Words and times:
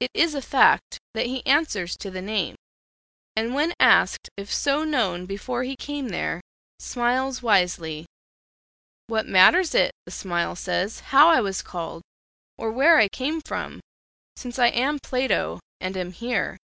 It 0.00 0.10
is 0.14 0.34
a 0.34 0.42
fact 0.42 0.98
that 1.14 1.26
he 1.26 1.46
answers 1.46 1.96
to 1.98 2.10
the 2.10 2.20
name, 2.20 2.56
and 3.36 3.54
when 3.54 3.72
asked 3.78 4.28
if 4.36 4.52
so 4.52 4.82
known 4.82 5.26
before 5.26 5.62
he 5.62 5.76
came 5.76 6.08
there, 6.08 6.40
smiles 6.80 7.40
wisely. 7.40 8.04
"What 9.06 9.26
matters 9.28 9.76
it," 9.76 9.92
the 10.06 10.10
smile 10.10 10.56
says, 10.56 10.98
"how 11.14 11.28
I 11.28 11.40
was 11.40 11.62
called, 11.62 12.02
or 12.56 12.72
where 12.72 12.98
I 12.98 13.08
came 13.08 13.40
from, 13.40 13.78
since 14.36 14.58
I 14.58 14.70
am 14.70 14.98
Plato, 14.98 15.60
and 15.80 15.96
am 15.96 16.10
here?" 16.10 16.56